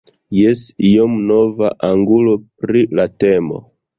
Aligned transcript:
Jes, 0.35 0.61
iom 0.91 1.11
nova 1.33 1.69
angulo 1.89 2.35
pri 2.65 2.83
la 3.01 3.09
temo. 3.25 3.63